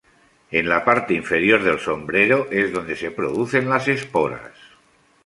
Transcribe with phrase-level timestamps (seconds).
[0.49, 4.57] En la parte inferior del sombrero es donde se producen las esporas.